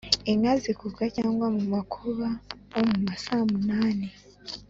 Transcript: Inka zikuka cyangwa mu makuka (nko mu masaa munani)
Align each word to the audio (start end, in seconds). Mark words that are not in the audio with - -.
Inka 0.31 0.53
zikuka 0.61 1.03
cyangwa 1.15 1.47
mu 1.55 1.63
makuka 1.73 2.27
(nko 2.69 2.79
mu 2.89 2.97
masaa 3.07 3.41
munani) 3.51 4.07